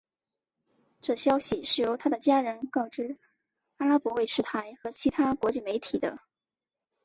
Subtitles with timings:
[0.99, 3.19] 这消息是由他的家人告知
[3.77, 6.17] 阿拉伯卫视台和其他国际媒体的。